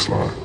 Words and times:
baseline. 0.00 0.39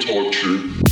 torture. 0.00 0.91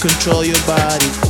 Control 0.00 0.44
your 0.44 0.56
body. 0.66 1.29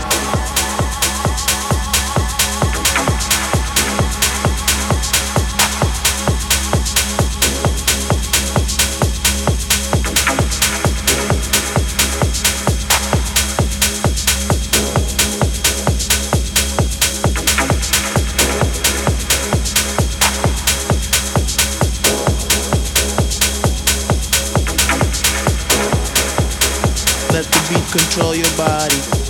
Control 28.11 28.35
your 28.35 28.57
body. 28.57 29.20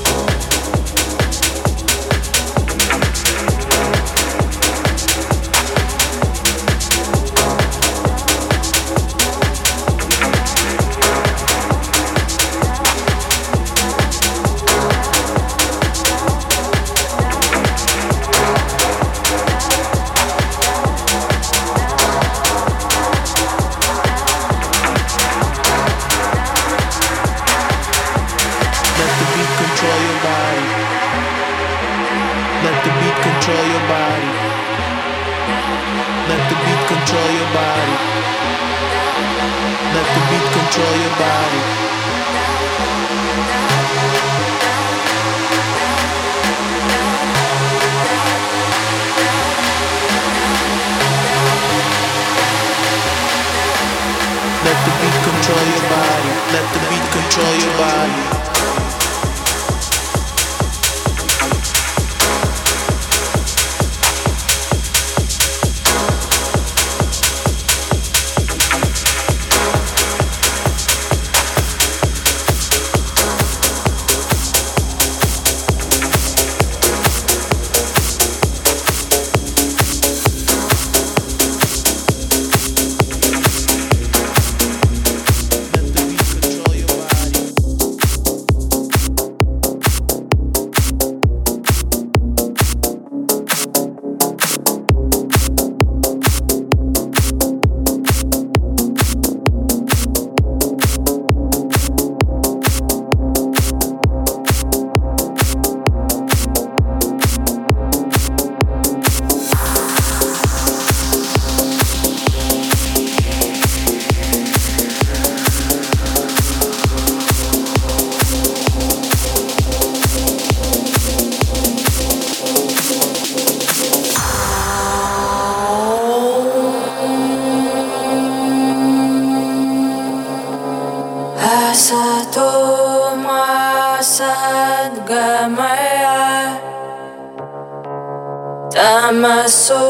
तमसो 139.31 139.83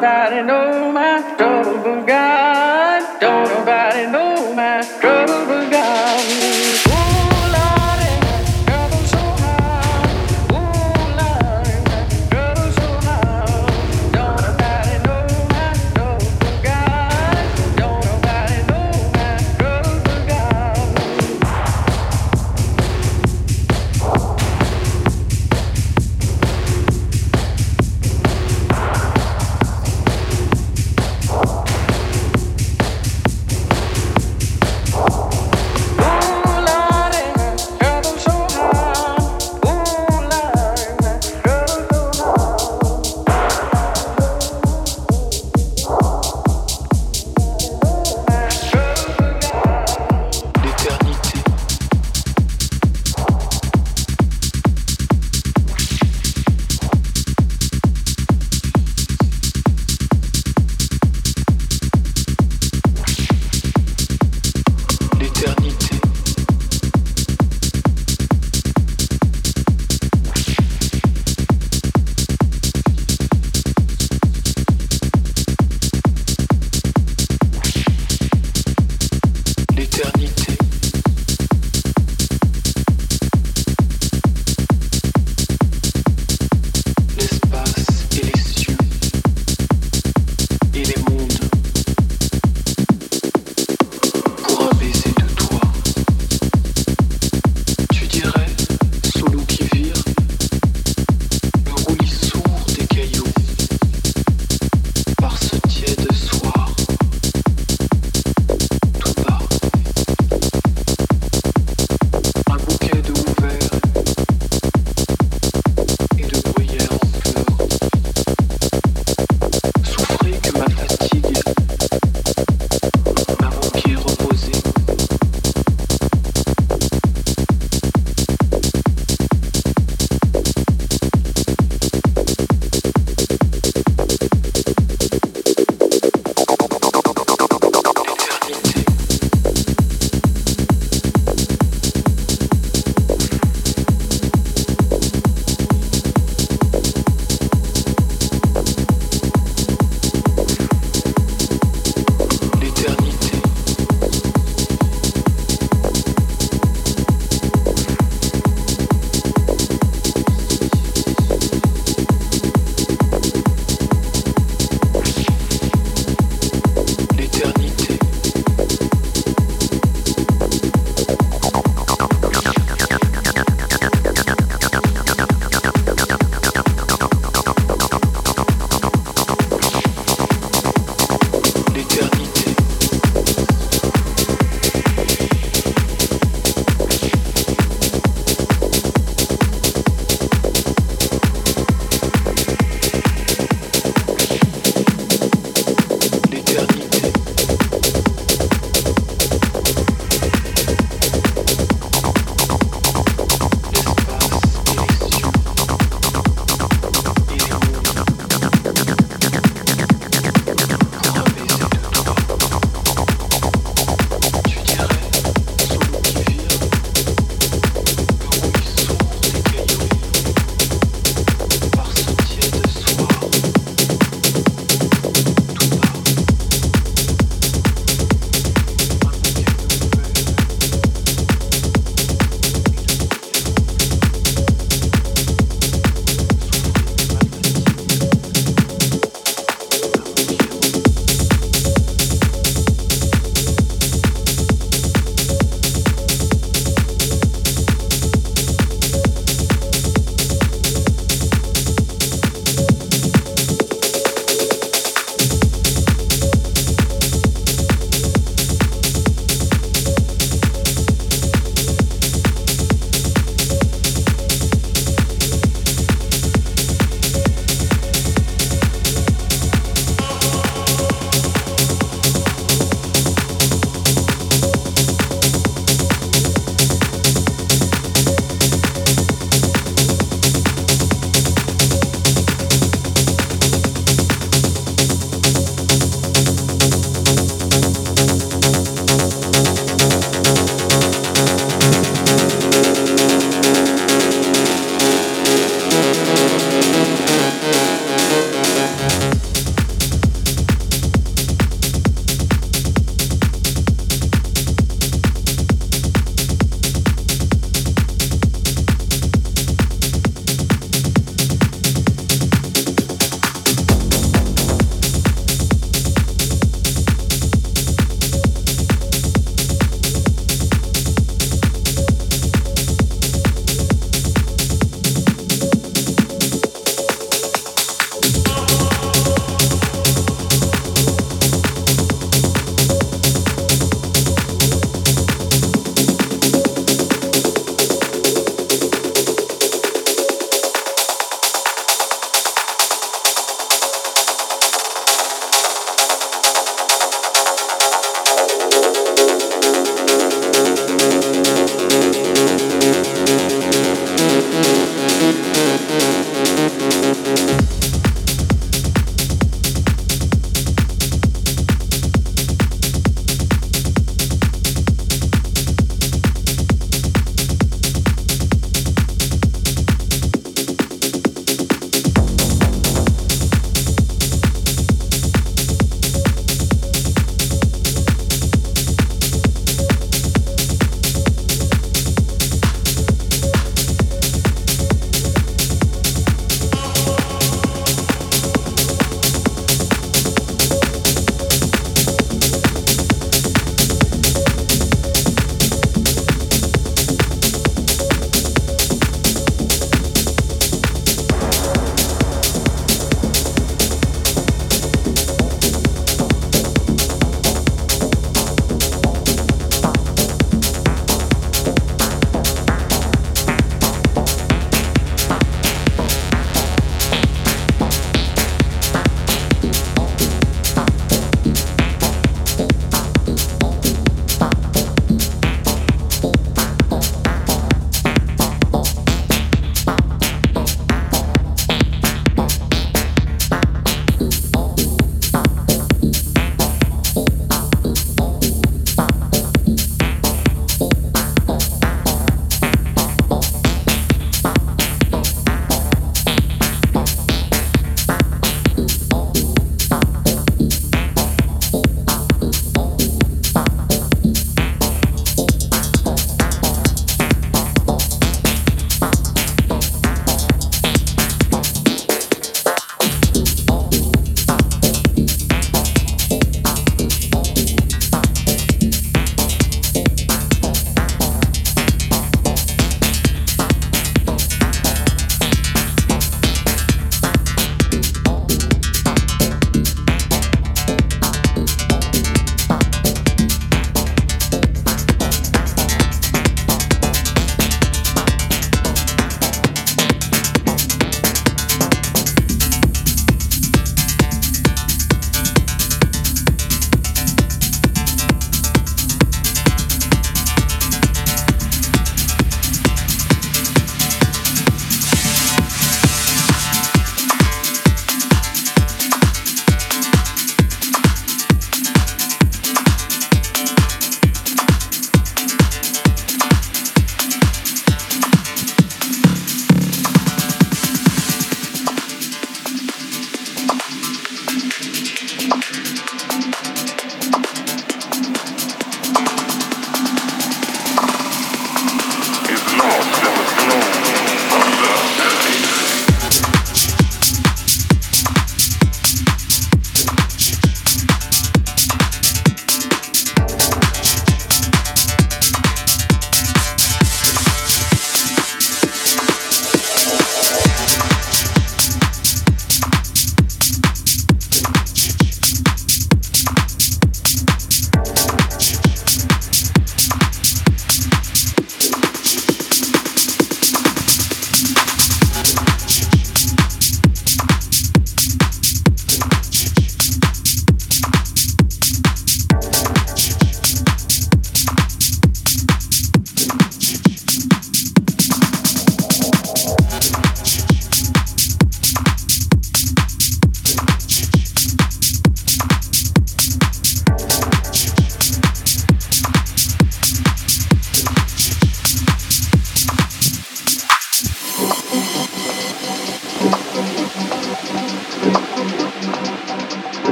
hard. 0.00 0.30
Don't 0.32 0.46
know 0.46 0.92
my 0.92 1.03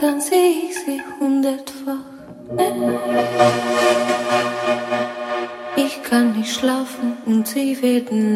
dann 0.00 0.20
seh 0.20 0.68
ich 0.68 0.78
sie 0.78 1.00
hundertfach. 1.18 2.04
Ich 5.76 6.02
kann 6.02 6.36
nicht 6.36 6.52
schlafen 6.52 7.16
und 7.26 7.46
sie 7.46 7.80
werden 7.82 8.27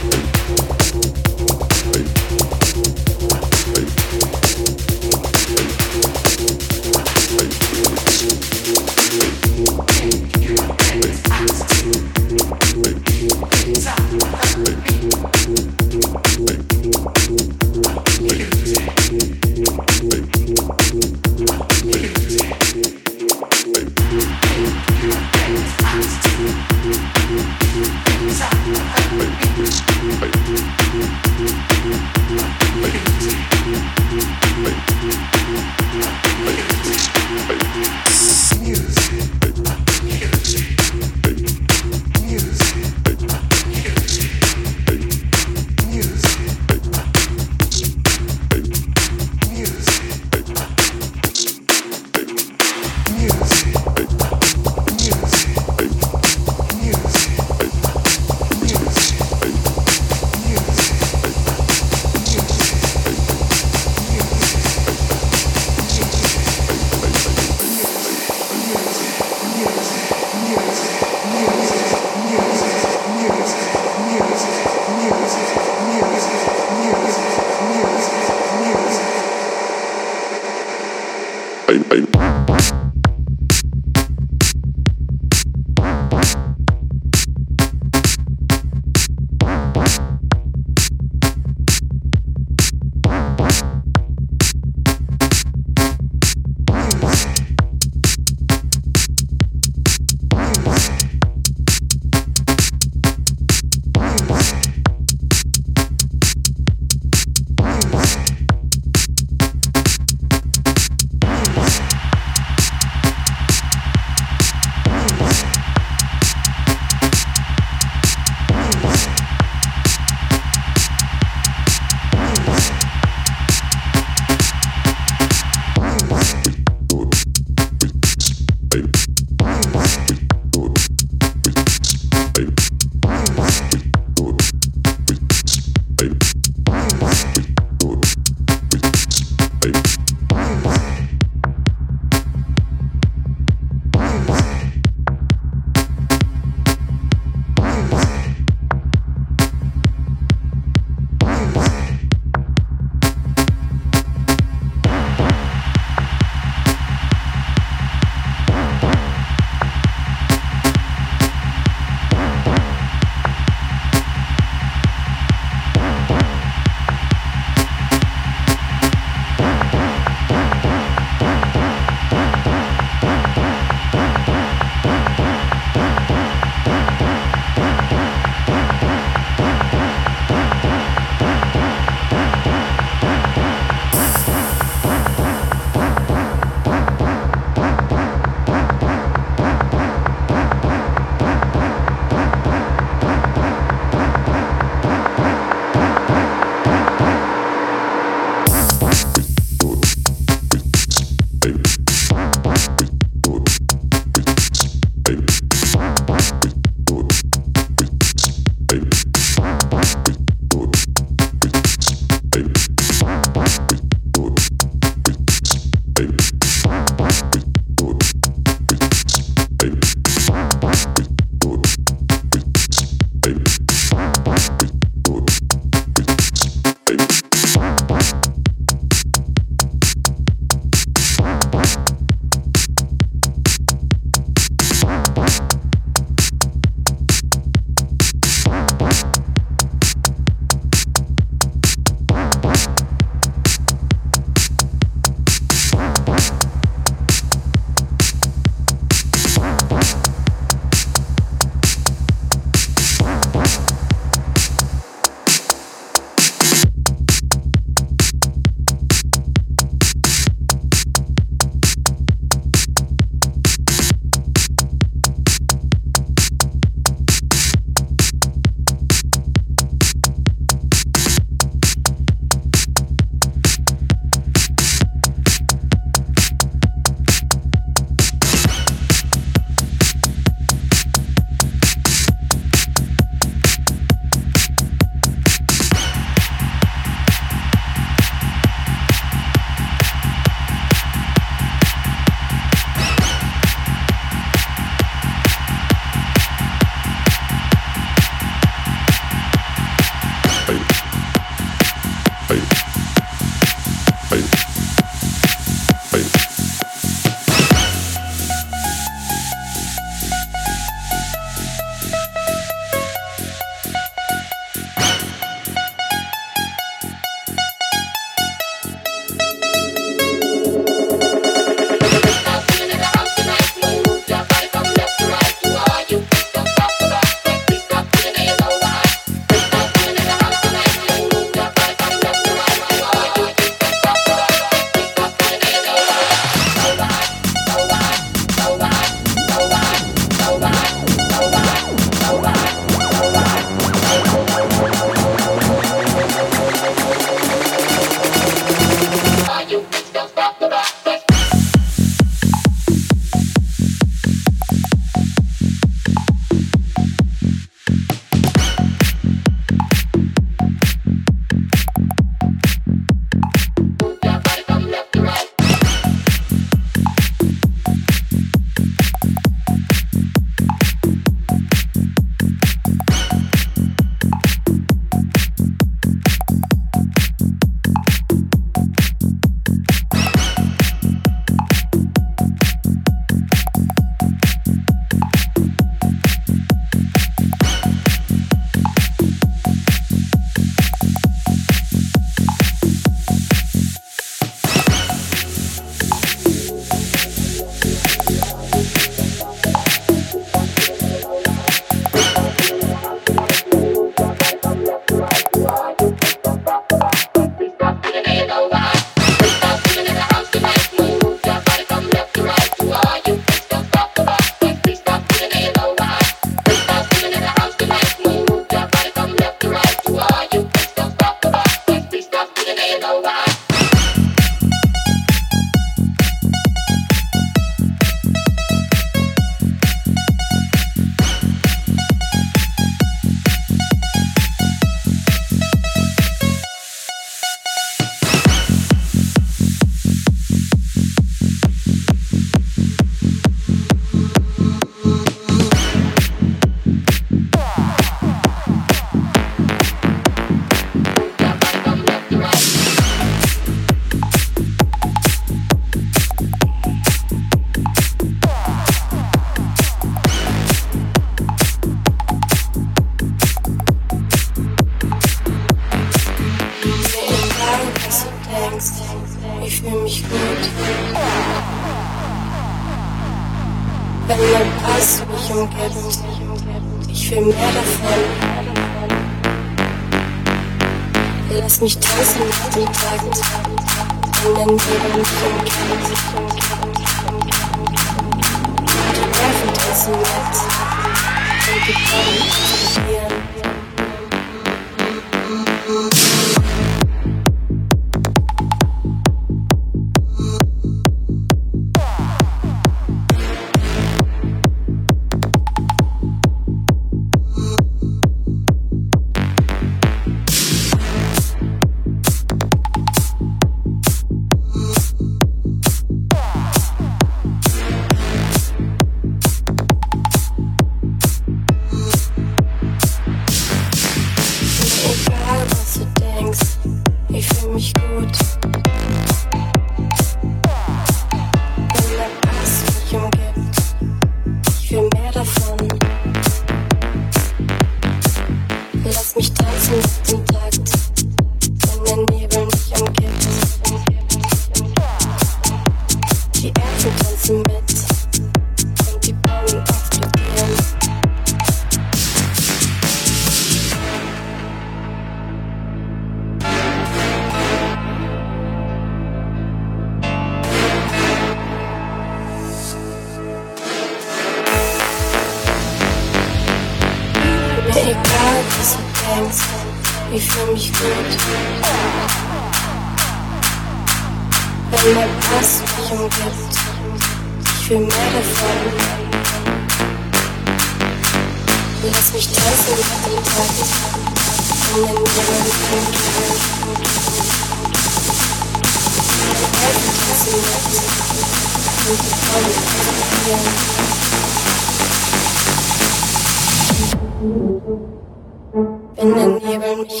Wenn 599.02 599.14
der 599.14 599.58
Nebel 599.58 599.76
mich 599.78 600.00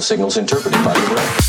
signals 0.00 0.36
interpreted 0.36 0.82
by 0.84 0.92
the 0.92 1.14
brain. 1.14 1.47